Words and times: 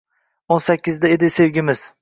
O’n 0.55 0.63
sakkizda 0.69 1.13
edi 1.19 1.33
sevgimiz 1.39 1.89